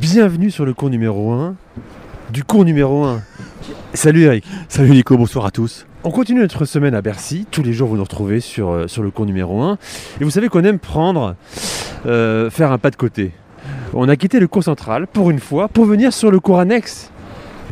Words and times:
Bienvenue 0.00 0.50
sur 0.50 0.64
le 0.64 0.74
cours 0.74 0.90
numéro 0.90 1.30
1 1.30 1.54
du 2.32 2.42
cours 2.42 2.64
numéro 2.64 3.04
1. 3.04 3.22
Salut 3.92 4.22
Eric. 4.22 4.44
Salut 4.68 4.90
Nico, 4.90 5.16
bonsoir 5.16 5.46
à 5.46 5.52
tous. 5.52 5.86
On 6.02 6.10
continue 6.10 6.40
notre 6.40 6.64
semaine 6.64 6.96
à 6.96 7.00
Bercy. 7.00 7.46
Tous 7.48 7.62
les 7.62 7.72
jours, 7.72 7.88
vous 7.88 7.96
nous 7.96 8.02
retrouvez 8.02 8.40
sur, 8.40 8.70
euh, 8.70 8.88
sur 8.88 9.04
le 9.04 9.12
cours 9.12 9.24
numéro 9.24 9.62
1. 9.62 9.78
Et 10.20 10.24
vous 10.24 10.30
savez 10.30 10.48
qu'on 10.48 10.64
aime 10.64 10.80
prendre, 10.80 11.36
euh, 12.06 12.50
faire 12.50 12.72
un 12.72 12.78
pas 12.78 12.90
de 12.90 12.96
côté. 12.96 13.30
On 13.92 14.08
a 14.08 14.16
quitté 14.16 14.40
le 14.40 14.48
cours 14.48 14.64
central 14.64 15.06
pour 15.06 15.30
une 15.30 15.38
fois 15.38 15.68
pour 15.68 15.84
venir 15.84 16.12
sur 16.12 16.32
le 16.32 16.40
cours 16.40 16.58
annexe 16.58 17.12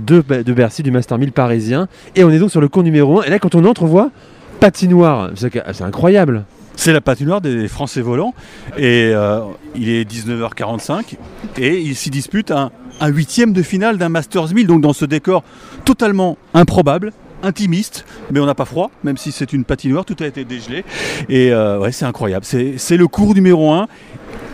de, 0.00 0.20
de 0.20 0.52
Bercy, 0.52 0.84
du 0.84 0.92
Master 0.92 1.18
1000 1.18 1.32
parisien. 1.32 1.88
Et 2.14 2.22
on 2.22 2.30
est 2.30 2.38
donc 2.38 2.52
sur 2.52 2.60
le 2.60 2.68
cours 2.68 2.84
numéro 2.84 3.20
1. 3.22 3.24
Et 3.24 3.30
là, 3.30 3.40
quand 3.40 3.56
on 3.56 3.64
entre, 3.64 3.82
on 3.82 3.86
voit 3.86 4.12
patinoire. 4.60 5.32
C'est 5.34 5.82
incroyable. 5.82 6.44
C'est 6.76 6.92
la 6.92 7.00
patinoire 7.00 7.40
des 7.40 7.68
Français 7.68 8.00
volants 8.00 8.34
et 8.76 9.10
euh, 9.12 9.40
il 9.74 9.88
est 9.88 10.10
19h45 10.10 11.16
et 11.58 11.78
il 11.78 11.94
s'y 11.94 12.10
dispute 12.10 12.50
un, 12.50 12.70
huitième 13.02 13.52
de 13.52 13.62
finale 13.62 13.98
d'un 13.98 14.08
Masters 14.08 14.54
1000, 14.54 14.66
donc 14.66 14.80
dans 14.80 14.92
ce 14.92 15.04
décor 15.04 15.44
totalement 15.84 16.38
improbable, 16.54 17.12
intimiste, 17.42 18.04
mais 18.30 18.40
on 18.40 18.46
n'a 18.46 18.54
pas 18.54 18.64
froid, 18.64 18.90
même 19.04 19.16
si 19.16 19.32
c'est 19.32 19.52
une 19.52 19.64
patinoire, 19.64 20.04
tout 20.04 20.16
a 20.20 20.26
été 20.26 20.44
dégelé. 20.44 20.84
Et 21.28 21.52
euh, 21.52 21.90
c'est 21.90 22.04
incroyable. 22.04 22.44
C'est 22.44 22.74
c'est 22.78 22.96
le 22.96 23.08
cours 23.08 23.34
numéro 23.34 23.72
1. 23.72 23.88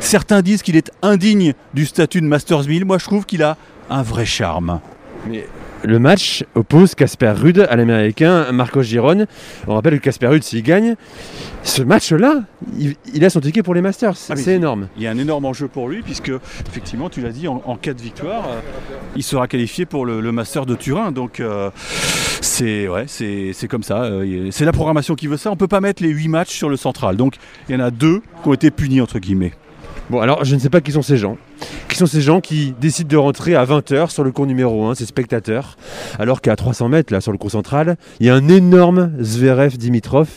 Certains 0.00 0.42
disent 0.42 0.62
qu'il 0.62 0.76
est 0.76 0.90
indigne 1.02 1.54
du 1.74 1.84
statut 1.86 2.20
de 2.20 2.26
Masters 2.26 2.66
1000. 2.66 2.84
Moi, 2.84 2.98
je 2.98 3.04
trouve 3.04 3.26
qu'il 3.26 3.42
a 3.42 3.56
un 3.90 4.02
vrai 4.02 4.24
charme. 4.24 4.80
Mais 5.26 5.46
le 5.84 5.98
match 5.98 6.44
oppose 6.54 6.94
Casper 6.94 7.32
Ruud 7.36 7.66
à 7.68 7.76
l'américain 7.76 8.50
Marcos 8.52 8.82
Giron. 8.82 9.26
On 9.66 9.74
rappelle 9.74 9.98
que 9.98 10.04
Casper 10.04 10.28
Ruud, 10.28 10.42
s'il 10.42 10.62
gagne, 10.62 10.94
ce 11.62 11.82
match-là, 11.82 12.42
il, 12.78 12.94
il 13.14 13.24
a 13.24 13.30
son 13.30 13.40
ticket 13.40 13.62
pour 13.62 13.74
les 13.74 13.82
Masters. 13.82 14.14
Ah, 14.30 14.36
c'est 14.36 14.54
énorme. 14.54 14.88
Il 14.96 15.02
y 15.02 15.06
a 15.06 15.10
un 15.10 15.18
énorme 15.18 15.44
enjeu 15.44 15.68
pour 15.68 15.88
lui, 15.88 16.02
puisque, 16.02 16.32
effectivement, 16.68 17.10
tu 17.10 17.20
l'as 17.20 17.30
dit, 17.30 17.46
en, 17.48 17.62
en 17.64 17.76
cas 17.76 17.94
de 17.94 18.00
victoire, 18.00 18.44
euh, 18.48 18.60
il 19.16 19.22
sera 19.22 19.48
qualifié 19.48 19.86
pour 19.86 20.06
le, 20.06 20.20
le 20.20 20.32
Master 20.32 20.66
de 20.66 20.74
Turin. 20.74 21.12
Donc, 21.12 21.40
euh, 21.40 21.70
c'est 22.40 22.88
ouais, 22.88 23.06
comme 23.68 23.82
ça. 23.82 24.04
euh, 24.04 24.48
c'est 24.50 24.64
la 24.64 24.72
programmation 24.72 25.14
qui 25.14 25.26
veut 25.26 25.36
ça. 25.36 25.50
On 25.50 25.56
peut 25.56 25.68
pas 25.68 25.80
mettre 25.80 26.02
les 26.02 26.10
8 26.10 26.28
matchs 26.28 26.56
sur 26.56 26.68
le 26.68 26.76
central. 26.76 27.16
Donc, 27.16 27.34
il 27.68 27.74
y 27.74 27.76
en 27.76 27.84
a 27.84 27.90
deux 27.90 28.20
qui 28.42 28.48
ont 28.48 28.54
été 28.54 28.70
punis, 28.70 29.00
entre 29.00 29.18
guillemets. 29.18 29.52
Bon, 30.10 30.20
alors 30.20 30.44
je 30.44 30.54
ne 30.54 30.60
sais 30.60 30.70
pas 30.70 30.80
qui 30.80 30.90
sont 30.92 31.02
ces 31.02 31.18
gens. 31.18 31.36
Qui 31.88 31.96
sont 31.96 32.06
ces 32.06 32.20
gens 32.22 32.40
qui 32.40 32.74
décident 32.80 33.08
de 33.08 33.16
rentrer 33.16 33.54
à 33.54 33.64
20h 33.66 34.10
sur 34.10 34.24
le 34.24 34.30
cours 34.32 34.46
numéro 34.46 34.86
1, 34.86 34.94
ces 34.94 35.04
spectateurs, 35.04 35.76
alors 36.18 36.40
qu'à 36.40 36.56
300 36.56 36.88
mètres, 36.88 37.12
là, 37.12 37.20
sur 37.20 37.32
le 37.32 37.36
cours 37.38 37.50
central, 37.50 37.96
il 38.20 38.26
y 38.26 38.30
a 38.30 38.34
un 38.34 38.48
énorme 38.48 39.12
Zverev-Dimitrov, 39.20 40.28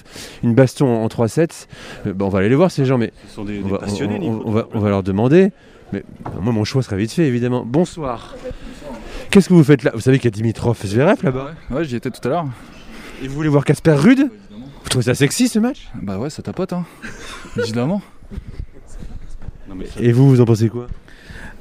une 0.43 0.55
baston 0.55 0.87
en 1.03 1.07
3-7. 1.07 1.67
Euh, 2.07 2.13
bon, 2.13 2.25
on 2.25 2.29
va 2.29 2.39
aller 2.39 2.49
les 2.49 2.55
voir, 2.55 2.69
ces 2.71 2.83
gens, 2.85 2.97
mais 2.97 3.13
Ce 3.29 3.35
sont 3.35 3.45
des, 3.45 3.59
on 3.59 3.65
des 3.65 3.71
va, 3.71 3.77
passionnés. 3.79 4.17
on- 4.21 4.33
Nico. 4.33 4.43
on 4.45 4.51
va- 4.51 4.67
on 4.73 4.79
va 4.79 4.89
leur 4.89 5.03
demander. 5.03 5.51
Mais 5.93 6.03
euh, 6.25 6.29
moi, 6.41 6.51
mon 6.53 6.63
choix 6.65 6.83
serait 6.83 6.97
vite 6.97 7.11
fait, 7.11 7.25
évidemment. 7.27 7.63
Bonsoir. 7.65 8.35
Qu'est-ce 9.29 9.47
que 9.49 9.53
vous 9.53 9.63
faites 9.63 9.83
là? 9.83 9.91
Vous 9.93 10.01
savez 10.01 10.17
qu'il 10.19 10.25
y 10.25 10.33
a 10.33 10.35
Dimitrov 10.35 10.77
Zverev 10.85 11.17
là-bas? 11.23 11.51
Ouais, 11.69 11.85
j'y 11.85 11.95
étais 11.95 12.09
tout 12.11 12.25
à 12.27 12.29
l'heure. 12.29 12.45
Et 13.23 13.27
vous 13.27 13.35
voulez 13.35 13.49
voir 13.49 13.63
Casper 13.63 13.93
Ruud? 13.93 14.19
Vous 14.19 14.89
trouvez 14.89 15.03
ça 15.05 15.15
sexy 15.15 15.47
ce 15.47 15.59
match? 15.59 15.87
Bah 16.01 16.17
ouais, 16.17 16.29
ça 16.29 16.41
tapote, 16.41 16.73
hein. 16.73 16.85
Évidemment. 17.57 18.01
Et 19.99 20.11
vous, 20.11 20.27
vous 20.29 20.41
en 20.41 20.45
pensez 20.45 20.69
quoi 20.69 20.87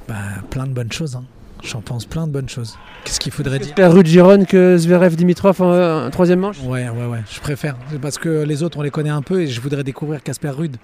Bah, 0.08 0.16
plein 0.50 0.66
de 0.66 0.72
bonnes 0.72 0.92
choses. 0.92 1.16
hein. 1.16 1.25
J'en 1.62 1.83
pense 1.83 2.06
plein 2.06 2.27
de 2.27 2.33
bonnes 2.33 2.48
choses. 2.48 2.78
Qu'est-ce 3.05 3.20
qu'il 3.20 3.33
faudrait 3.33 3.58
dire 3.58 3.75
Casper 3.75 3.86
Ruud 3.92 4.06
Giron 4.06 4.44
que 4.47 4.78
Zverev 4.78 5.14
Dimitrov 5.14 5.61
en, 5.61 5.72
euh, 5.72 6.06
en 6.06 6.11
troisième 6.11 6.41
manche 6.41 6.58
Ouais, 6.62 6.88
ouais, 6.88 7.06
ouais, 7.06 7.20
je 7.31 7.38
préfère. 7.41 7.77
Parce 8.00 8.16
que 8.16 8.44
les 8.44 8.62
autres, 8.62 8.78
on 8.78 8.83
les 8.83 8.91
connaît 8.91 9.11
un 9.11 9.20
peu 9.22 9.42
et 9.42 9.47
je 9.47 9.61
voudrais 9.61 9.84
découvrir 9.84 10.22
Casper 10.22 10.48
Ruud. 10.50 10.77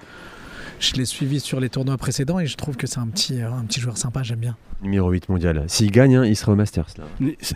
Je 0.78 0.92
l'ai 0.96 1.06
suivi 1.06 1.40
sur 1.40 1.58
les 1.60 1.70
tournois 1.70 1.96
précédents 1.96 2.38
et 2.38 2.44
je 2.46 2.54
trouve 2.56 2.76
que 2.76 2.86
c'est 2.86 2.98
un 2.98 3.06
petit, 3.06 3.40
euh, 3.40 3.50
un 3.50 3.64
petit 3.64 3.80
joueur 3.80 3.96
sympa, 3.96 4.22
j'aime 4.22 4.40
bien. 4.40 4.56
Numéro 4.82 5.08
8 5.10 5.30
mondial. 5.30 5.64
S'il 5.68 5.90
gagne, 5.90 6.16
hein, 6.16 6.26
il 6.26 6.36
sera 6.36 6.52
au 6.52 6.56
Masters. 6.56 6.88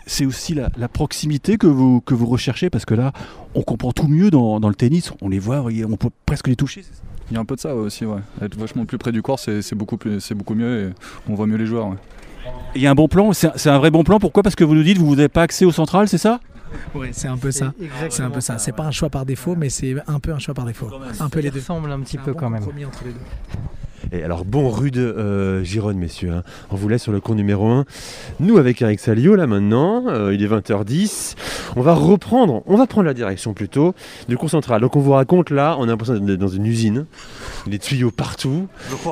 C'est- 0.07 0.25
aussi 0.25 0.55
la, 0.55 0.69
la 0.75 0.87
proximité 0.87 1.57
que 1.57 1.67
vous, 1.67 2.01
que 2.01 2.15
vous 2.15 2.25
recherchez 2.25 2.71
parce 2.71 2.85
que 2.85 2.95
là, 2.95 3.13
on 3.53 3.61
comprend 3.61 3.91
tout 3.91 4.07
mieux 4.07 4.31
dans, 4.31 4.59
dans 4.59 4.69
le 4.69 4.73
tennis. 4.75 5.11
On 5.21 5.29
les 5.29 5.37
voit, 5.37 5.63
on 5.87 5.97
peut 5.97 6.09
presque 6.25 6.47
les 6.47 6.55
toucher. 6.55 6.81
c'est 6.81 6.95
ça 6.95 7.03
Il 7.31 7.35
y 7.35 7.37
a 7.37 7.39
un 7.39 7.45
peu 7.45 7.55
de 7.55 7.61
ça 7.61 7.73
aussi, 7.73 8.05
ouais. 8.05 8.19
Être 8.41 8.55
vachement 8.57 8.85
plus 8.85 8.97
près 8.97 9.11
du 9.13 9.21
corps, 9.21 9.39
c'est 9.39 9.73
beaucoup, 9.73 9.95
plus- 9.97 10.19
c'est 10.19 10.35
beaucoup 10.35 10.53
mieux 10.53 10.89
et 10.89 10.93
on 11.29 11.33
voit 11.33 11.47
mieux 11.47 11.55
les 11.57 11.65
joueurs, 11.65 11.87
ouais. 11.87 11.95
Il 12.75 12.81
y 12.81 12.87
a 12.87 12.91
un 12.91 12.95
bon 12.95 13.07
plan. 13.07 13.31
C'est 13.33 13.67
un- 13.69 13.77
vrai 13.79 13.89
bon 13.91 14.03
plan. 14.03 14.19
Pourquoi? 14.19 14.43
Parce 14.43 14.55
que 14.55 14.63
vous 14.63 14.75
nous 14.75 14.83
dites 14.83 14.97
que 14.97 15.03
vous 15.03 15.15
n'avez 15.15 15.29
pas 15.29 15.43
accès 15.43 15.63
au 15.65 15.71
central, 15.71 16.07
c'est 16.07 16.17
ça? 16.17 16.39
Ouais, 16.95 17.09
c'est 17.13 17.27
un 17.27 17.37
peu 17.37 17.51
ça. 17.51 17.73
C'est 18.09 18.23
un 18.23 18.29
peu 18.29 18.41
ça. 18.41 18.57
C'est 18.57 18.71
pas 18.73 18.83
un 18.83 18.91
choix 18.91 19.09
par 19.09 19.25
défaut, 19.25 19.55
mais 19.55 19.69
c'est 19.69 19.95
un 20.07 20.19
peu 20.19 20.31
un 20.33 20.39
choix 20.39 20.53
par 20.53 20.65
défaut. 20.65 20.89
Un 21.19 21.29
peu 21.29 21.39
les 21.39 21.51
deux. 21.51 21.59
ressemble 21.59 21.91
un 21.91 21.99
petit 22.01 22.17
peu 22.17 22.33
quand 22.33 22.49
même. 22.49 22.63
Les. 24.11 24.19
Et 24.19 24.23
alors, 24.23 24.45
bon 24.45 24.69
rude 24.69 24.97
euh, 24.97 25.63
Giron, 25.63 25.93
messieurs. 25.93 26.31
hein. 26.31 26.43
On 26.69 26.75
vous 26.75 26.87
laisse 26.89 27.03
sur 27.03 27.11
le 27.11 27.19
cours 27.19 27.35
numéro 27.35 27.67
1. 27.67 27.85
Nous, 28.39 28.57
avec 28.57 28.81
Eric 28.81 28.99
Salio, 28.99 29.35
là 29.35 29.47
maintenant, 29.47 30.05
euh, 30.07 30.33
il 30.33 30.43
est 30.43 30.47
20h10. 30.47 31.35
On 31.75 31.81
va 31.81 31.93
reprendre, 31.93 32.61
on 32.65 32.75
va 32.77 32.87
prendre 32.87 33.05
la 33.07 33.13
direction 33.13 33.53
plutôt 33.53 33.93
du 34.27 34.37
cours 34.37 34.49
central. 34.49 34.81
Donc, 34.81 34.95
on 34.95 34.99
vous 34.99 35.11
raconte 35.13 35.49
là, 35.49 35.75
on 35.79 35.83
a 35.83 35.87
l'impression 35.87 36.15
d'être 36.17 36.39
dans 36.39 36.47
une 36.47 36.65
usine. 36.65 37.05
Des 37.67 37.79
tuyaux 37.79 38.11
partout. 38.11 38.67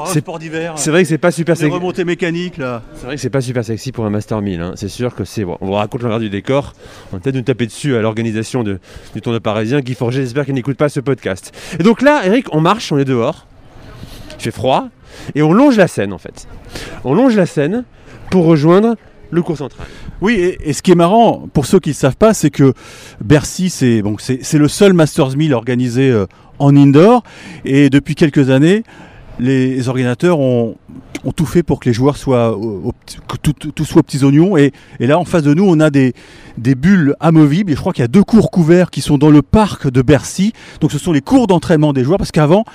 C'est- 0.08 0.20
sport 0.20 0.40
d'hiver. 0.40 0.74
C'est 0.76 0.92
vrai 0.92 1.04
que 1.04 1.10
c'est 1.10 1.18
pas 1.18 1.31
super 1.31 1.56
Les 1.56 1.62
sexy. 1.62 1.74
remontées 1.76 2.04
mécaniques 2.06 2.58
là. 2.58 2.81
C'est 2.96 3.06
vrai 3.06 3.16
que 3.16 3.22
c'est 3.22 3.30
pas 3.30 3.42
super 3.42 3.64
sexy 3.64 3.92
pour 3.92 4.06
un 4.06 4.10
Master 4.10 4.42
1000. 4.42 4.62
hein. 4.62 4.74
C'est 4.76 4.90
sûr 4.90 5.16
que 5.16 5.24
c'est. 5.24 5.46
bon, 5.46 5.58
on 5.62 5.68
vous 5.68 5.74
raconte 5.74 6.02
l'envers 6.04 6.20
du 6.20 6.30
décor. 6.30 6.74
On 7.12 7.16
va 7.18 7.22
peut-être 7.22 7.36
nous 7.36 7.42
taper 7.42 7.66
dessus 7.68 7.96
à 7.96 8.02
l'organisation 8.02 8.64
de- 8.64 8.80
du 9.14 9.22
tournoi 9.22 9.40
parisien. 9.40 9.80
Guy 9.81 9.94
Forget, 9.94 10.22
j'espère 10.22 10.46
qu'il 10.46 10.54
n'écoute 10.56 10.78
pas 10.78 10.90
ce 10.90 11.00
podcast. 11.00 11.52
Et 11.80 11.84
donc 11.84 12.02
là, 12.02 12.26
Eric, 12.26 12.48
on 12.54 12.60
marche, 12.62 12.92
on 12.92 12.98
est 12.98 13.06
dehors. 13.06 13.46
Il 14.39 14.44
fait 14.44 14.51
froid. 14.51 14.88
Et 15.35 15.41
on 15.41 15.53
longe 15.53 15.77
la 15.77 15.88
Seine 15.88 16.13
en 16.13 16.17
fait. 16.17 16.47
On 17.03 17.13
longe 17.13 17.35
la 17.35 17.45
Seine 17.45 17.83
pour 18.31 18.45
rejoindre 18.45 18.95
le 19.31 19.41
cours 19.41 19.57
central. 19.57 19.85
Oui, 20.22 20.55
et, 20.63 20.73
ce 20.73 20.81
qui 20.81 20.91
est 20.91 20.95
marrant, 20.95 21.47
pour 21.53 21.66
ceux 21.66 21.79
qui 21.79 21.89
ne 21.89 21.94
savent 21.95 22.17
pas, 22.17 22.33
c'est 22.33 22.50
que 22.50 22.73
Bercy, 23.23 23.69
c'est 23.69 24.01
le 24.57 24.67
seul 24.67 24.94
Masters 24.94 25.38
1000 25.38 25.53
organisé 25.53 26.09
euh, 26.09 26.25
en 26.57 26.75
indoor. 26.75 27.23
Et 27.63 27.89
depuis 27.89 28.16
quelques 28.16 28.50
années, 28.50 28.83
les 29.39 29.88
organisateurs 29.88 30.39
ont, 30.39 30.75
tout 31.35 31.45
fait 31.45 31.63
pour 31.63 31.79
que 31.79 31.88
les 31.89 31.94
joueurs 31.94 32.17
soient 32.17 32.57
au- 32.57 32.89
au 32.89 32.94
tout, 33.41 33.85
soit 33.85 34.00
aux 34.00 34.03
petits 34.03 34.23
oignons. 34.23 34.57
Et, 34.57 34.71
et 35.00 35.07
là, 35.07 35.17
en 35.19 35.25
face 35.25 35.44
de 35.44 35.53
nous, 35.53 35.63
on 35.66 35.79
a 35.79 35.89
des, 35.89 36.13
des 36.57 36.75
bulles 36.75 37.16
amovibles. 37.19 37.71
Et 37.71 37.75
je 37.75 37.79
crois 37.79 37.94
qu'il 37.94 38.01
y 38.03 38.06
a 38.06 38.09
deux 38.09 38.23
cours 38.23 38.51
couverts 38.51 38.89
qui 38.89 39.01
sont 39.01 39.17
dans 39.17 39.29
le 39.29 39.41
parc 39.41 39.89
de 39.89 40.01
Bercy. 40.01 40.53
Donc, 40.81 40.91
ce 40.91 40.97
sont 40.97 41.11
les 41.13 41.21
cours 41.21 41.47
d'entraînement 41.47 41.94
des 41.94 42.03
joueurs. 42.03 42.17
Parce 42.17 42.31
qu'avant, 42.31 42.66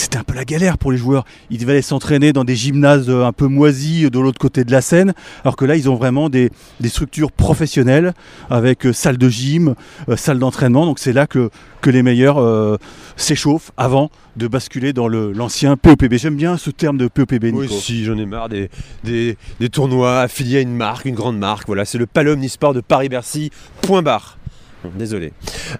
c'était 0.00 0.16
un 0.18 0.24
peu 0.24 0.34
la 0.34 0.44
galère 0.44 0.78
pour 0.78 0.92
les 0.92 0.98
joueurs. 0.98 1.24
Ils 1.50 1.58
devaient 1.58 1.72
aller 1.72 1.82
s'entraîner 1.82 2.32
dans 2.32 2.44
des 2.44 2.56
gymnases 2.56 3.08
euh, 3.08 3.24
un 3.24 3.32
peu 3.32 3.46
moisis 3.46 4.04
euh, 4.04 4.10
de 4.10 4.18
l'autre 4.18 4.38
côté 4.38 4.64
de 4.64 4.72
la 4.72 4.80
Seine. 4.80 5.12
Alors 5.44 5.56
que 5.56 5.64
là, 5.64 5.76
ils 5.76 5.88
ont 5.90 5.94
vraiment 5.94 6.28
des, 6.28 6.50
des 6.80 6.88
structures 6.88 7.30
professionnelles 7.32 8.14
avec 8.48 8.86
euh, 8.86 8.92
salle 8.92 9.18
de 9.18 9.28
gym, 9.28 9.74
euh, 10.08 10.16
salle 10.16 10.38
d'entraînement. 10.38 10.86
Donc 10.86 10.98
c'est 10.98 11.12
là 11.12 11.26
que, 11.26 11.50
que 11.80 11.90
les 11.90 12.02
meilleurs 12.02 12.38
euh, 12.38 12.76
s'échauffent 13.16 13.72
avant 13.76 14.10
de 14.36 14.48
basculer 14.48 14.92
dans 14.92 15.08
le- 15.08 15.32
l'ancien 15.32 15.76
POPB. 15.76 16.14
J'aime 16.16 16.36
bien 16.36 16.56
ce 16.56 16.70
terme 16.70 16.96
de 16.96 17.08
POPB, 17.08 17.44
Nico. 17.46 17.58
Oui, 17.60 17.68
si, 17.68 18.04
j'en 18.04 18.16
ai 18.16 18.26
marre 18.26 18.48
des, 18.48 18.70
des, 19.04 19.36
des 19.60 19.68
tournois 19.68 20.20
affiliés 20.20 20.58
à 20.58 20.60
une 20.60 20.74
marque, 20.76 21.04
une 21.04 21.14
grande 21.14 21.38
marque. 21.38 21.66
Voilà, 21.66 21.84
c'est 21.84 21.98
le 21.98 22.06
Palais 22.06 22.30
Omnisport 22.30 22.72
de 22.74 22.80
Paris-Bercy, 22.80 23.50
point 23.82 24.02
barre. 24.02 24.38
Bon, 24.82 24.90
désolé. 24.98 25.32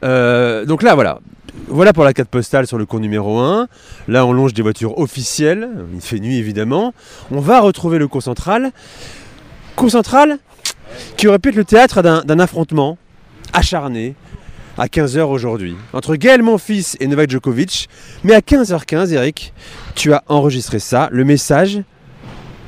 Euh, 0.04 0.66
donc 0.66 0.82
là, 0.82 0.94
voilà. 0.94 1.20
Voilà 1.72 1.92
pour 1.92 2.02
la 2.02 2.12
carte 2.12 2.28
postale 2.28 2.66
sur 2.66 2.78
le 2.78 2.84
cours 2.84 2.98
numéro 2.98 3.38
1. 3.38 3.68
Là, 4.08 4.26
on 4.26 4.32
longe 4.32 4.54
des 4.54 4.62
voitures 4.62 4.98
officielles. 4.98 5.68
Il 5.94 6.00
fait 6.00 6.18
nuit, 6.18 6.36
évidemment. 6.36 6.92
On 7.30 7.38
va 7.38 7.60
retrouver 7.60 7.98
le 7.98 8.08
cours 8.08 8.24
central. 8.24 8.72
Cours 9.76 9.92
central 9.92 10.38
qui 11.16 11.28
aurait 11.28 11.38
pu 11.38 11.50
être 11.50 11.54
le 11.54 11.64
théâtre 11.64 12.02
d'un 12.02 12.22
d'un 12.22 12.40
affrontement 12.40 12.98
acharné 13.52 14.16
à 14.78 14.86
15h 14.86 15.20
aujourd'hui 15.20 15.76
entre 15.92 16.16
Gaël 16.16 16.42
Monfils 16.42 16.96
et 16.98 17.06
Novak 17.06 17.30
Djokovic. 17.30 17.88
Mais 18.24 18.34
à 18.34 18.40
15h15, 18.40 19.12
Eric, 19.12 19.52
tu 19.94 20.12
as 20.12 20.24
enregistré 20.26 20.80
ça, 20.80 21.08
le 21.12 21.24
message 21.24 21.80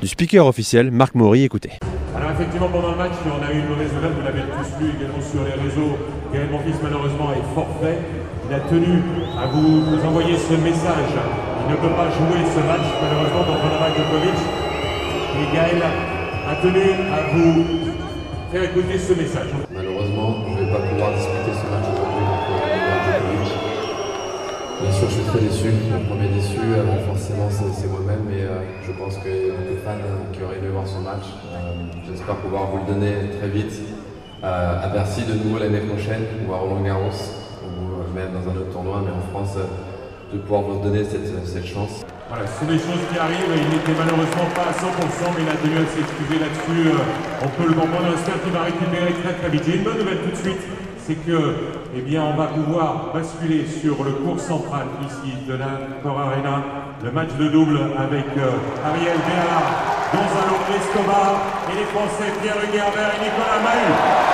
du 0.01 0.07
speaker 0.07 0.47
officiel, 0.47 0.91
Marc 0.91 1.13
Maury, 1.13 1.43
écoutez. 1.43 1.71
Alors 2.15 2.29
effectivement 2.31 2.69
pendant 2.69 2.91
le 2.91 2.97
match 2.97 3.17
on 3.25 3.41
a 3.41 3.51
eu 3.51 3.59
une 3.59 3.69
mauvaise 3.69 3.91
nouvelle, 3.91 4.11
vous 4.13 4.21
l'avez 4.21 4.41
tous 4.41 4.69
lu 4.79 4.93
également 4.93 5.21
sur 5.21 5.41
les 5.43 5.57
réseaux. 5.57 5.97
Gaël 6.31 6.49
Monfils 6.51 6.77
malheureusement 6.83 7.33
est 7.33 7.47
forfait. 7.55 7.97
Il 8.47 8.53
a 8.53 8.59
tenu 8.69 9.01
à 9.41 9.47
vous, 9.47 9.97
envoyer 10.05 10.37
ce 10.37 10.53
message. 10.53 11.09
Il 11.65 11.71
ne 11.71 11.77
peut 11.77 11.95
pas 11.95 12.09
jouer 12.13 12.45
ce 12.53 12.61
match 12.69 12.85
malheureusement 13.01 13.43
contre 13.49 13.65
Novak 13.65 13.97
Djokovic. 13.97 14.39
Et 15.41 15.55
Gaël 15.55 15.81
a 15.81 16.55
tenu 16.61 16.85
à 17.09 17.33
vous 17.33 17.65
faire 18.51 18.63
écouter 18.63 18.99
ce 18.99 19.13
message. 19.13 19.72
Déçu. 25.33 25.65
Le 25.65 26.05
premier 26.05 26.27
déçu, 26.29 26.61
forcément, 27.07 27.49
c'est 27.49 27.89
moi-même, 27.89 28.21
mais 28.29 28.43
euh, 28.45 28.61
je 28.85 28.91
pense 28.91 29.17
qu'il 29.17 29.33
y 29.33 29.49
a 29.49 29.57
beaucoup 29.57 29.73
de 29.73 29.81
fans 29.81 29.97
qui 30.31 30.43
auraient 30.43 30.57
aimé 30.61 30.69
voir 30.69 30.85
ce 30.85 31.01
match. 31.01 31.25
Euh, 31.49 31.73
J'espère 32.05 32.35
pouvoir 32.37 32.69
vous 32.69 32.85
le 32.85 32.93
donner 32.93 33.33
très 33.39 33.49
vite 33.49 33.73
euh, 34.43 34.85
à 34.85 34.87
Bercy 34.89 35.25
de 35.25 35.33
nouveau 35.33 35.57
l'année 35.57 35.81
prochaine, 35.89 36.21
ou 36.45 36.53
à 36.53 36.57
Roland 36.57 36.81
Garros, 36.85 37.17
ou 37.65 37.65
euh, 37.65 38.13
même 38.13 38.29
dans 38.29 38.45
un 38.45 38.61
autre 38.61 38.69
tournoi, 38.69 39.01
mais 39.01 39.09
en 39.09 39.25
France, 39.33 39.57
de 39.57 40.37
pouvoir 40.37 40.61
vous 40.69 40.85
donner 40.85 41.01
cette, 41.01 41.65
chance. 41.65 42.05
Voilà, 42.29 42.45
ce 42.45 42.53
sont 42.61 42.69
des 42.69 42.77
choses 42.77 43.01
qui 43.09 43.17
arrivent. 43.17 43.57
Il 43.57 43.69
n'était 43.73 43.97
malheureusement 43.97 44.47
pas 44.53 44.69
à 44.69 44.73
100%, 44.77 45.33
mais 45.33 45.41
il 45.41 45.49
a 45.49 45.57
tenu 45.57 45.81
à 45.81 45.85
s'excuser 45.89 46.37
là-dessus. 46.45 46.93
On 47.41 47.49
peut 47.57 47.67
le 47.69 47.73
comprendre. 47.73 48.05
J'espère 48.13 48.37
qu'il 48.37 48.53
va 48.53 48.69
récupérer 48.69 49.17
très 49.17 49.33
très 49.33 49.49
vite. 49.49 49.63
J'ai 49.65 49.75
une 49.81 49.83
bonne 49.83 49.97
nouvelle 49.97 50.21
tout 50.21 50.29
de 50.29 50.41
suite. 50.45 50.61
C'est 51.05 51.15
que, 51.15 51.55
eh 51.97 52.17
on 52.17 52.37
va 52.37 52.45
pouvoir 52.45 53.11
basculer 53.13 53.65
sur 53.67 54.01
le 54.05 54.11
cours 54.11 54.39
central 54.39 54.87
ici 55.05 55.33
de 55.45 55.53
la 55.55 55.99
Cor 56.01 56.17
Arena. 56.17 56.63
Le 57.03 57.11
match 57.11 57.33
de 57.37 57.49
double 57.49 57.77
avec 57.97 58.25
euh, 58.37 58.51
Ariel 58.85 59.17
Béala, 59.27 59.61
Gonzalo 60.13 60.55
Escobar 60.73 61.41
et 61.73 61.77
les 61.77 61.85
Français 61.85 62.31
Pierre 62.41 62.55
Huguerbert 62.63 63.15
et 63.15 63.25
Nicolas 63.25 63.59
Mahut. 63.61 64.33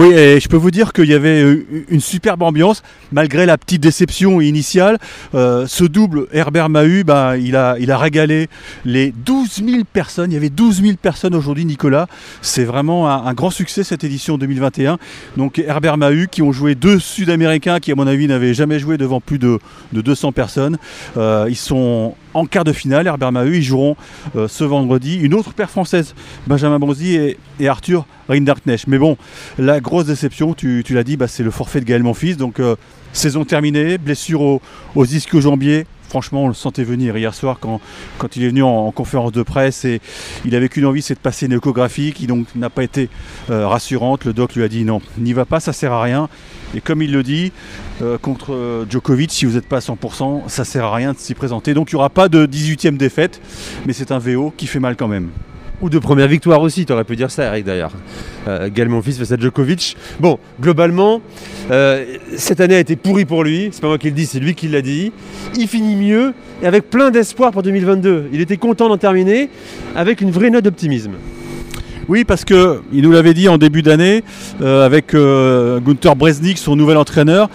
Oui, 0.00 0.14
et 0.14 0.40
je 0.40 0.48
peux 0.48 0.56
vous 0.56 0.70
dire 0.70 0.94
qu'il 0.94 1.10
y 1.10 1.12
avait 1.12 1.42
euh, 1.42 1.66
une 1.90 2.00
superbe 2.00 2.40
ambiance, 2.42 2.82
malgré 3.12 3.44
la 3.44 3.58
petite 3.58 3.82
déception 3.82 4.40
initiale. 4.40 4.96
Euh, 5.34 5.66
ce 5.66 5.84
double 5.84 6.26
Herbert 6.32 6.70
Mahut, 6.70 7.04
bah, 7.04 7.36
il, 7.36 7.54
a, 7.54 7.76
il 7.78 7.90
a 7.92 7.98
régalé 7.98 8.48
les 8.86 9.12
12 9.12 9.62
000 9.62 9.84
personnes. 9.92 10.30
Il 10.30 10.34
y 10.36 10.38
avait 10.38 10.48
12 10.48 10.80
000 10.80 10.94
personnes 10.94 11.34
aujourd'hui, 11.34 11.66
Nicolas. 11.66 12.06
C'est 12.40 12.64
vraiment 12.64 13.10
un, 13.10 13.26
un 13.26 13.34
grand 13.34 13.50
succès 13.50 13.84
cette 13.84 14.02
édition 14.02 14.38
2021. 14.38 14.96
Donc 15.36 15.58
Herbert 15.58 15.98
Mahut, 15.98 16.28
qui 16.28 16.40
ont 16.40 16.50
joué 16.50 16.74
deux 16.74 16.98
Sud-Américains 16.98 17.78
qui, 17.78 17.92
à 17.92 17.94
mon 17.94 18.06
avis, 18.06 18.26
n'avaient 18.26 18.54
jamais 18.54 18.78
joué 18.78 18.96
devant 18.96 19.20
plus 19.20 19.38
de, 19.38 19.58
de 19.92 20.00
200 20.00 20.32
personnes. 20.32 20.78
Euh, 21.18 21.44
ils 21.50 21.56
sont 21.56 22.14
en 22.34 22.46
quart 22.46 22.64
de 22.64 22.72
finale, 22.72 23.06
Herbert 23.06 23.32
Mahut. 23.32 23.56
Ils 23.58 23.62
joueront 23.62 23.96
euh, 24.36 24.48
ce 24.48 24.64
vendredi 24.64 25.16
une 25.16 25.34
autre 25.34 25.52
paire 25.52 25.70
française, 25.70 26.14
Benjamin 26.46 26.78
Bronzy 26.78 27.16
et, 27.58 27.68
Arthur 27.68 28.06
Rinderknecht. 28.28 28.86
Mais 28.86 28.98
bon, 28.98 29.16
la 29.58 29.80
grosse 29.80 30.06
déception, 30.06 30.54
tu, 30.54 30.82
tu 30.84 30.94
l'as 30.94 31.04
dit, 31.04 31.16
bah, 31.16 31.28
c'est 31.28 31.42
le 31.42 31.50
forfait 31.50 31.80
de 31.80 31.84
Gaël 31.84 32.02
Monfils. 32.02 32.36
Donc, 32.36 32.60
euh, 32.60 32.76
saison 33.12 33.44
terminée, 33.44 33.98
blessure 33.98 34.40
au- 34.40 34.62
aux 34.94 35.04
ischio-jambiers. 35.04 35.86
Franchement, 36.10 36.44
on 36.44 36.48
le 36.48 36.54
sentait 36.54 36.82
venir 36.82 37.16
hier 37.16 37.32
soir 37.32 37.60
quand, 37.60 37.80
il 38.34 38.42
est 38.42 38.48
venu 38.48 38.64
en, 38.64 38.88
en 38.88 38.90
conférence 38.90 39.30
de 39.30 39.44
presse 39.44 39.84
et 39.84 40.00
il 40.44 40.56
avait 40.56 40.68
qu'une 40.68 40.84
envie, 40.84 41.02
c'est 41.02 41.14
de 41.14 41.20
passer 41.20 41.46
une 41.46 41.52
échographie 41.52 42.12
qui 42.12 42.26
n'a 42.56 42.68
pas 42.68 42.82
été 42.82 43.08
euh, 43.48 43.68
rassurante. 43.68 44.24
Le 44.24 44.32
doc 44.32 44.56
lui 44.56 44.64
a 44.64 44.68
dit 44.68 44.84
non, 44.84 45.00
n'y 45.18 45.32
va 45.32 45.44
pas, 45.44 45.60
ça 45.60 45.72
sert 45.72 45.92
à 45.92 46.02
rien. 46.02 46.28
Et 46.74 46.80
comme 46.80 47.00
il 47.00 47.12
le 47.12 47.22
dit, 47.22 47.52
euh, 48.02 48.18
contre 48.18 48.54
euh, 48.54 48.86
Djokovic, 48.90 49.30
si 49.30 49.44
vous 49.44 49.54
n'êtes 49.54 49.68
pas 49.68 49.76
à 49.76 49.80
100%, 49.80 50.48
ça 50.48 50.64
sert 50.64 50.84
à 50.84 50.94
rien 50.94 51.12
de 51.12 51.18
s'y 51.18 51.34
présenter. 51.34 51.74
Donc 51.74 51.92
il 51.92 51.94
n'y 51.94 51.98
aura 51.98 52.10
pas 52.10 52.28
de 52.28 52.44
18e 52.44 52.96
défaite, 52.96 53.40
mais 53.86 53.92
c'est 53.92 54.10
un 54.10 54.18
VO 54.18 54.52
qui 54.56 54.66
fait 54.66 54.80
mal 54.80 54.96
quand 54.96 55.08
même. 55.08 55.30
Ou 55.82 55.88
de 55.88 55.98
première 55.98 56.28
victoire 56.28 56.60
aussi, 56.60 56.84
t'aurais 56.84 57.04
pu 57.04 57.16
dire 57.16 57.30
ça, 57.30 57.46
Eric, 57.46 57.64
d'ailleurs. 57.64 57.92
Euh, 58.48 58.68
Gaël 58.72 58.90
Monfils 58.90 59.14
face 59.14 59.32
Djokovic. 59.38 59.96
Bon, 60.20 60.38
globalement, 60.60 61.22
euh, 61.70 62.04
cette 62.36 62.60
année 62.60 62.74
a 62.74 62.80
été 62.80 62.96
pourrie 62.96 63.24
pour 63.24 63.44
lui. 63.44 63.70
C'est 63.72 63.80
pas 63.80 63.88
moi 63.88 63.96
qui 63.96 64.08
le 64.08 64.14
dis, 64.14 64.26
c'est 64.26 64.40
lui 64.40 64.54
qui 64.54 64.68
l'a 64.68 64.82
dit. 64.82 65.10
Il 65.56 65.68
finit 65.68 65.96
mieux 65.96 66.34
et 66.62 66.66
avec 66.66 66.90
plein 66.90 67.10
d'espoir 67.10 67.50
pour 67.50 67.62
2022. 67.62 68.28
Il 68.32 68.42
était 68.42 68.58
content 68.58 68.90
d'en 68.90 68.98
terminer 68.98 69.48
avec 69.96 70.20
une 70.20 70.30
vraie 70.30 70.50
note 70.50 70.64
d'optimisme. 70.64 71.12
Oui, 72.08 72.24
parce 72.24 72.44
que 72.44 72.82
il 72.92 73.02
nous 73.02 73.12
l'avait 73.12 73.34
dit 73.34 73.48
en 73.48 73.56
début 73.56 73.80
d'année 73.80 74.22
euh, 74.60 74.84
avec 74.84 75.14
euh, 75.14 75.80
Gunther 75.80 76.14
Bresnik, 76.14 76.58
son 76.58 76.76
nouvel 76.76 76.98
entraîneur. 76.98 77.48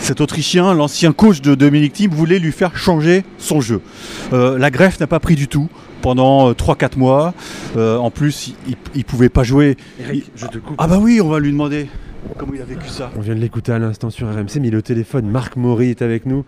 Cet 0.00 0.20
Autrichien, 0.20 0.74
l'ancien 0.74 1.12
coach 1.12 1.40
de 1.40 1.54
Dominique 1.54 1.92
Thiem, 1.92 2.10
voulait 2.10 2.40
lui 2.40 2.52
faire 2.52 2.76
changer 2.76 3.24
son 3.38 3.62
jeu. 3.62 3.80
La 4.32 4.70
greffe 4.70 5.00
n'a 5.00 5.06
pas 5.06 5.18
pris 5.18 5.34
du 5.34 5.48
tout 5.48 5.70
pendant 6.04 6.50
euh, 6.50 6.52
3-4 6.52 6.98
mois. 6.98 7.32
Euh, 7.78 7.96
en 7.96 8.10
plus, 8.10 8.54
il 8.68 8.76
ne 8.94 9.02
pouvait 9.04 9.30
pas 9.30 9.42
jouer. 9.42 9.78
Eric, 9.98 10.30
je 10.36 10.46
te 10.46 10.58
coupe. 10.58 10.76
Ah 10.76 10.86
bah 10.86 10.98
oui, 11.00 11.22
on 11.22 11.28
va 11.28 11.40
lui 11.40 11.50
demander 11.50 11.88
comment 12.36 12.52
il 12.54 12.60
a 12.60 12.66
vécu 12.66 12.88
ça. 12.88 13.10
On 13.16 13.20
vient 13.20 13.34
de 13.34 13.40
l'écouter 13.40 13.72
à 13.72 13.78
l'instant 13.78 14.10
sur 14.10 14.28
RMC, 14.28 14.60
mais 14.60 14.68
il 14.68 14.74
est 14.74 14.76
au 14.76 14.82
téléphone. 14.82 15.26
Marc 15.26 15.56
Maury 15.56 15.88
est 15.88 16.02
avec 16.02 16.26
nous. 16.26 16.44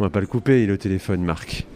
On 0.00 0.04
va 0.04 0.08
pas 0.08 0.20
le 0.20 0.26
couper, 0.26 0.62
il 0.62 0.70
est 0.70 0.72
au 0.72 0.78
téléphone, 0.78 1.22
Marc. 1.22 1.66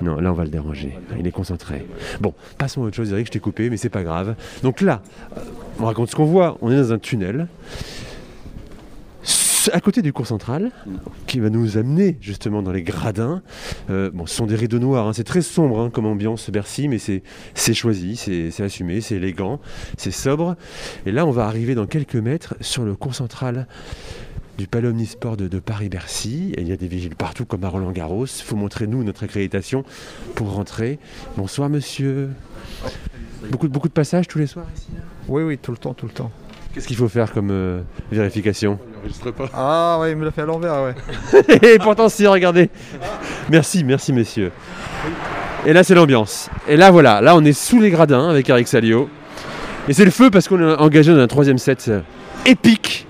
Non, 0.00 0.18
là 0.18 0.30
on 0.30 0.34
va 0.34 0.44
le 0.44 0.50
déranger. 0.50 0.98
Il 1.18 1.26
est 1.26 1.32
concentré. 1.32 1.86
Bon, 2.20 2.32
passons 2.56 2.82
à 2.82 2.86
autre 2.86 2.96
chose, 2.96 3.12
Eric, 3.12 3.26
je 3.26 3.32
t'ai 3.32 3.40
coupé, 3.40 3.68
mais 3.68 3.76
c'est 3.76 3.90
pas 3.90 4.02
grave. 4.02 4.36
Donc 4.62 4.80
là, 4.80 5.02
euh, 5.36 5.40
on 5.80 5.84
raconte 5.84 6.10
ce 6.10 6.16
qu'on 6.16 6.24
voit. 6.24 6.56
On 6.62 6.70
est 6.70 6.76
dans 6.76 6.92
un 6.94 6.98
tunnel. 6.98 7.46
À 9.72 9.80
côté 9.80 10.02
du 10.02 10.12
cours 10.12 10.26
central, 10.26 10.70
qui 11.26 11.40
va 11.40 11.50
nous 11.50 11.76
amener 11.76 12.18
justement 12.20 12.62
dans 12.62 12.72
les 12.72 12.82
gradins. 12.82 13.42
Euh, 13.90 14.10
bon, 14.12 14.26
ce 14.26 14.34
sont 14.34 14.46
des 14.46 14.54
rideaux 14.54 14.78
noirs, 14.78 15.08
hein. 15.08 15.12
c'est 15.12 15.24
très 15.24 15.42
sombre 15.42 15.80
hein, 15.80 15.90
comme 15.90 16.06
ambiance 16.06 16.50
Bercy, 16.50 16.88
mais 16.88 16.98
c'est 16.98 17.74
choisi, 17.74 18.16
c'est 18.16 18.62
assumé, 18.62 19.00
c'est 19.00 19.16
élégant, 19.16 19.60
c'est 19.96 20.10
sobre. 20.10 20.56
Et 21.04 21.12
là, 21.12 21.26
on 21.26 21.30
va 21.30 21.46
arriver 21.46 21.74
dans 21.74 21.86
quelques 21.86 22.16
mètres 22.16 22.54
sur 22.60 22.84
le 22.84 22.94
cours 22.94 23.14
central 23.14 23.66
du 24.58 24.66
Palais 24.66 24.88
Omnisport 24.88 25.36
de, 25.36 25.58
Paris-Bercy. 25.58 26.54
Il 26.56 26.68
y 26.68 26.72
a 26.72 26.76
des 26.76 26.88
vigiles 26.88 27.16
partout 27.16 27.44
comme 27.44 27.64
à 27.64 27.68
Roland-Garros. 27.68 28.26
Il 28.26 28.42
faut 28.42 28.56
montrer 28.56 28.86
nous 28.86 29.04
notre 29.04 29.24
accréditation 29.24 29.84
pour 30.34 30.52
rentrer. 30.52 30.98
Bonsoir 31.36 31.68
monsieur. 31.68 32.30
Beaucoup, 33.50 33.68
beaucoup 33.68 33.88
de 33.88 33.92
passages 33.92 34.28
tous 34.28 34.38
les 34.38 34.46
soirs 34.46 34.66
ici 34.76 34.88
Oui, 35.28 35.42
oui, 35.42 35.58
tout 35.58 35.72
le 35.72 35.78
temps, 35.78 35.94
tout 35.94 36.06
le 36.06 36.12
temps. 36.12 36.30
Qu'est-ce 36.76 36.88
qu'il 36.88 36.96
faut 36.98 37.08
faire 37.08 37.32
comme 37.32 37.48
euh, 37.50 37.80
vérification? 38.12 38.78
Ah 39.54 39.96
ouais, 39.98 40.10
il 40.10 40.16
me 40.18 40.26
l'a 40.26 40.30
fait 40.30 40.42
à 40.42 40.44
l'envers, 40.44 40.74
ouais. 40.82 41.58
Et 41.74 41.78
pourtant 41.78 42.10
si, 42.10 42.26
regardez. 42.26 42.68
Merci, 43.48 43.82
merci 43.82 44.12
messieurs. 44.12 44.52
Et 45.64 45.72
là 45.72 45.82
c'est 45.84 45.94
l'ambiance. 45.94 46.50
Et 46.68 46.76
là 46.76 46.90
voilà, 46.90 47.22
là 47.22 47.34
on 47.34 47.42
est 47.46 47.54
sous 47.54 47.80
les 47.80 47.88
gradins 47.88 48.28
avec 48.28 48.50
Eric 48.50 48.68
Salio. 48.68 49.08
Et 49.88 49.94
c'est 49.94 50.04
le 50.04 50.10
feu 50.10 50.28
parce 50.28 50.48
qu'on 50.48 50.60
est 50.60 50.74
engagé 50.74 51.14
dans 51.14 51.18
un 51.18 51.26
troisième 51.26 51.56
set 51.56 51.86
euh, 51.88 52.02
épique 52.44 53.06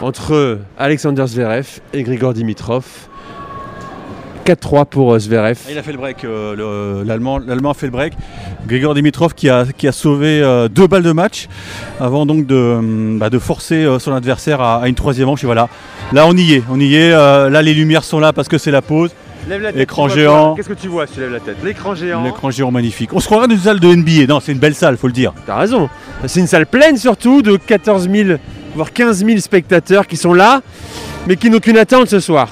entre 0.00 0.60
Alexander 0.78 1.26
Zverev 1.26 1.80
et 1.92 2.04
Grigor 2.04 2.32
Dimitrov. 2.32 2.84
4-3 4.54 4.86
pour 4.86 5.14
euh, 5.14 5.18
Zverev. 5.18 5.58
Il 5.70 5.76
a 5.78 5.82
fait 5.82 5.92
le 5.92 5.98
break, 5.98 6.24
euh, 6.24 6.54
le- 7.00 7.04
l'Allemand, 7.04 7.38
l'Allemand 7.38 7.70
a 7.70 7.74
fait 7.74 7.86
le 7.86 7.92
break. 7.92 8.12
Grigor 8.66 8.94
Dimitrov 8.94 9.34
qui 9.34 9.48
a, 9.48 9.66
qui 9.76 9.86
a 9.88 9.92
sauvé 9.92 10.40
euh, 10.42 10.68
deux 10.68 10.86
balles 10.86 11.02
de 11.02 11.12
match 11.12 11.48
avant 12.00 12.24
donc 12.26 12.46
de, 12.46 12.54
hum, 12.78 13.18
bah, 13.18 13.30
de 13.30 13.38
forcer 13.38 13.84
euh, 13.84 13.98
son 13.98 14.12
adversaire 14.14 14.60
à, 14.60 14.82
à 14.82 14.88
une 14.88 14.94
troisième 14.94 15.26
manche. 15.26 15.42
Et 15.42 15.46
voilà, 15.46 15.68
là 16.12 16.26
on 16.26 16.36
y 16.36 16.54
est, 16.54 16.62
on 16.70 16.80
y 16.80 16.94
est. 16.96 17.12
euh, 17.12 17.50
là 17.50 17.62
les 17.62 17.74
lumières 17.74 18.04
sont 18.04 18.20
là 18.20 18.32
parce 18.32 18.48
que 18.48 18.58
c'est 18.58 18.70
la 18.70 18.82
pause. 18.82 19.10
Lève 19.48 19.62
la 19.62 19.70
Écran 19.80 20.08
géant. 20.08 20.54
Qu'est-ce 20.54 20.68
que 20.68 20.74
tu 20.74 20.88
vois 20.88 21.06
si 21.06 21.14
tu 21.14 21.20
lèves 21.20 21.32
la 21.32 21.40
tête 21.40 21.56
L'écran 21.64 21.94
géant. 21.94 22.22
L'écran 22.22 22.50
géant 22.50 22.70
magnifique. 22.70 23.10
On 23.14 23.20
se 23.20 23.26
croirait 23.26 23.48
dans 23.48 23.54
une 23.54 23.60
salle 23.60 23.80
de 23.80 23.88
NBA. 23.94 24.26
Non, 24.28 24.40
c'est 24.40 24.52
une 24.52 24.58
belle 24.58 24.74
salle, 24.74 24.96
faut 24.98 25.06
le 25.06 25.12
dire. 25.14 25.32
T'as 25.46 25.56
raison. 25.56 25.88
C'est 26.26 26.40
une 26.40 26.46
salle 26.46 26.66
pleine 26.66 26.96
surtout 26.98 27.40
de 27.40 27.56
14 27.56 28.10
000 28.10 28.38
voire 28.74 28.92
15 28.92 29.24
000 29.24 29.38
spectateurs 29.38 30.06
qui 30.06 30.16
sont 30.16 30.34
là, 30.34 30.60
mais 31.26 31.36
qui 31.36 31.48
n'ont 31.48 31.60
qu'une 31.60 31.78
attente 31.78 32.08
ce 32.08 32.20
soir. 32.20 32.48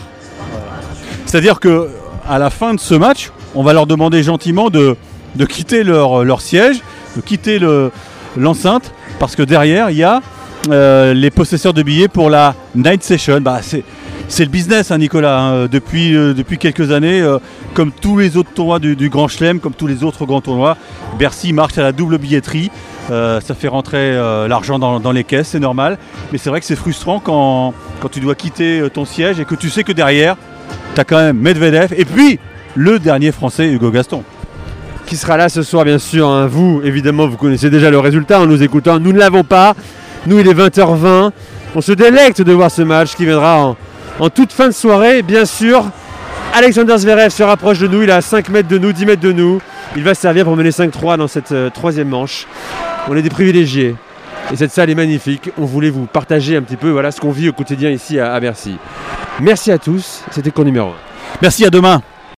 C'est-à-dire 1.27 1.61
que 1.61 1.89
à 2.29 2.39
la 2.39 2.51
fin 2.51 2.75
de 2.75 2.81
ce 2.81 2.95
match, 2.95 3.31
on 3.55 3.63
va 3.63 3.73
leur 3.73 3.87
demander 3.87 4.23
gentiment 4.23 4.71
de, 4.71 4.97
de 5.37 5.45
quitter 5.45 5.85
leur, 5.85 6.25
leur 6.25 6.41
siège, 6.41 6.81
de 7.17 7.21
quitter 7.21 7.59
le- 7.59 7.91
l'enceinte, 8.37 8.93
parce 9.19 9.37
que 9.37 9.43
derrière, 9.43 9.91
il 9.91 9.97
y 9.99 10.03
a 10.05 10.23
euh, 10.71 11.15
les 11.15 11.31
possesseurs 11.31 11.73
de 11.73 11.83
billets 11.83 12.09
pour 12.09 12.31
la 12.31 12.55
night 12.75 13.03
session. 13.03 13.41
Bah, 13.41 13.61
c'est, 13.63 13.85
le 14.41 14.51
business, 14.51 14.91
hein, 14.91 14.99
Nicolas. 14.99 15.39
hein. 15.39 15.67
Depuis, 15.71 16.17
euh, 16.17 16.35
depuis 16.35 16.59
quelques 16.59 16.91
années, 16.91 17.21
euh, 17.21 17.39
comme 17.75 17.93
tous 17.93 18.19
les 18.19 18.37
autres 18.37 18.51
tournois 18.55 18.79
du, 18.81 19.09
Grand 19.09 19.29
Chelem, 19.29 19.61
comme 19.61 19.73
tous 19.75 19.87
les 19.87 20.03
autres 20.03 20.27
grands 20.27 20.41
tournois, 20.41 20.77
Bercy 21.19 21.53
marche 21.53 21.79
à 21.79 21.83
la 21.83 21.93
double 21.93 22.19
billetterie. 22.19 22.71
Ça 23.09 23.55
fait 23.57 23.69
rentrer 23.69 24.15
l'argent 24.49 24.81
dans, 24.81 24.99
dans 24.99 25.13
les 25.13 25.23
caisses, 25.23 25.51
c'est 25.51 25.61
normal. 25.61 25.97
Mais 26.33 26.39
c'est 26.39 26.51
vrai 26.51 26.59
que 26.59 26.67
c'est 26.67 26.75
frustrant 26.75 27.21
quand, 27.21 27.73
quand 28.01 28.09
tu 28.09 28.19
dois 28.19 28.35
quitter 28.35 28.83
ton 28.93 29.05
siège 29.05 29.39
et 29.39 29.45
que 29.45 29.55
tu 29.55 29.71
sais 29.71 29.85
que 29.85 29.93
derrière, 29.93 30.37
tu 30.97 31.01
as 31.01 31.05
quand 31.05 31.19
même 31.19 31.39
Medvedev 31.39 31.93
et 31.97 32.05
puis 32.05 32.41
le 32.75 32.99
dernier 32.99 33.31
français, 33.31 33.69
Hugo 33.71 33.91
Gaston. 33.91 34.25
Qui 35.07 35.17
sera 35.17 35.37
là 35.37 35.49
ce 35.49 35.63
soir, 35.63 35.85
bien 35.85 35.99
sûr. 36.01 36.29
hein. 36.29 36.47
Vous, 36.49 36.81
évidemment, 36.83 37.29
vous 37.29 37.37
connaissez 37.37 37.71
déjà 37.71 37.91
le 37.91 37.99
résultat 38.01 38.41
en 38.41 38.47
nous 38.47 38.63
écoutant. 38.63 38.99
Nous 38.99 39.13
ne 39.13 39.19
l'avons 39.19 39.45
pas. 39.45 39.75
Nous, 40.27 40.41
il 40.41 40.49
est 40.49 40.55
20h20. 40.55 41.31
On 41.77 41.81
se 41.81 41.93
délecte 41.93 42.43
de 42.43 42.53
voir 42.53 42.71
ce 42.71 42.83
match 42.83 43.15
qui 43.15 43.25
viendra 43.25 43.59
en, 43.61 43.77
en 44.19 44.31
toute 44.31 44.53
fin 44.53 44.67
de 44.67 44.73
soirée, 44.73 45.23
bien 45.23 45.45
sûr. 45.45 45.85
Alexander 46.55 46.97
Zverev 46.99 47.31
se 47.31 47.43
rapproche 47.45 47.79
de 47.79 47.87
nous. 47.87 48.03
Il 48.03 48.09
est 48.09 48.13
à 48.13 48.21
5 48.21 48.49
mètres 48.49 48.69
de 48.69 48.79
nous, 48.79 48.93
10 48.93 49.07
mètres 49.07 49.23
de 49.23 49.33
nous. 49.33 49.61
Il 49.97 50.03
va 50.03 50.15
servir 50.15 50.45
pour 50.45 50.57
mener 50.57 50.71
5-3 50.71 51.19
dans 51.19 51.29
cette 51.29 51.53
euh, 51.53 51.71
troisième 51.71 52.09
manche. 52.09 52.47
On 53.09 53.17
est 53.17 53.23
des 53.23 53.31
privilégiés. 53.31 53.95
Et 54.53 54.57
cette 54.57 54.73
salle 54.73 54.91
est 54.91 54.95
magnifique. 54.95 55.51
On 55.59 55.67
voulait 55.67 55.91
vous 55.91 56.07
partager 56.07 56.57
un 56.57 56.63
petit 56.63 56.77
peu 56.77 56.91
voilà, 56.91 57.13
ce 57.13 57.21
qu'on 57.21 57.31
vit 57.31 57.49
au 57.49 57.53
quotidien 57.53 57.91
ici 57.91 58.19
à, 58.19 58.33
à 58.35 58.41
Bercy. 58.41 58.77
Merci 59.41 59.71
à 59.71 59.79
tous. 59.79 60.23
C'était 60.31 60.51
cours 60.51 60.65
numéro 60.65 60.91
1. 60.91 60.95
Merci, 61.43 61.65
à 61.65 61.71
demain. 61.71 62.03